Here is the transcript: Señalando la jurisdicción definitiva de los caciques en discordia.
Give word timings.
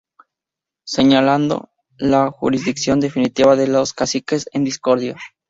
Señalando 0.83 1.69
la 1.99 2.31
jurisdicción 2.31 2.99
definitiva 2.99 3.55
de 3.55 3.67
los 3.67 3.93
caciques 3.93 4.49
en 4.51 4.63
discordia. 4.63 5.15